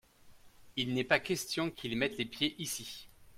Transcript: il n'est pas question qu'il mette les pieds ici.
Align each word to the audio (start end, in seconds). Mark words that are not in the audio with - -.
il 0.77 0.95
n'est 0.95 1.03
pas 1.03 1.19
question 1.19 1.69
qu'il 1.69 1.95
mette 1.95 2.17
les 2.17 2.25
pieds 2.25 2.59
ici. 2.59 3.07